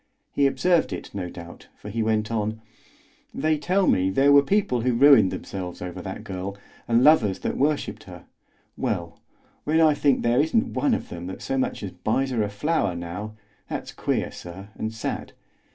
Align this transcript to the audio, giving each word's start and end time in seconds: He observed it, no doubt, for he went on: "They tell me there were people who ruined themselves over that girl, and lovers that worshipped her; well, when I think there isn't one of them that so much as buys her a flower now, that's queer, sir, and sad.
He 0.31 0.47
observed 0.47 0.93
it, 0.93 1.13
no 1.13 1.29
doubt, 1.29 1.67
for 1.77 1.89
he 1.91 2.01
went 2.01 2.31
on: 2.31 2.59
"They 3.35 3.59
tell 3.59 3.85
me 3.85 4.09
there 4.09 4.31
were 4.31 4.41
people 4.41 4.81
who 4.81 4.95
ruined 4.95 5.29
themselves 5.31 5.79
over 5.79 6.01
that 6.01 6.23
girl, 6.23 6.57
and 6.87 7.03
lovers 7.03 7.37
that 7.41 7.55
worshipped 7.55 8.05
her; 8.05 8.25
well, 8.75 9.21
when 9.63 9.79
I 9.79 9.93
think 9.93 10.23
there 10.23 10.41
isn't 10.41 10.73
one 10.73 10.95
of 10.95 11.09
them 11.09 11.27
that 11.27 11.43
so 11.43 11.55
much 11.55 11.83
as 11.83 11.91
buys 11.91 12.31
her 12.31 12.41
a 12.41 12.49
flower 12.49 12.95
now, 12.95 13.35
that's 13.69 13.91
queer, 13.93 14.31
sir, 14.31 14.69
and 14.73 14.91
sad. 14.91 15.33